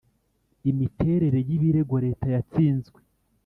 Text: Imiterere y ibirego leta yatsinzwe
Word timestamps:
Imiterere 0.71 1.39
y 1.47 1.51
ibirego 1.57 1.95
leta 2.05 2.25
yatsinzwe 2.33 2.99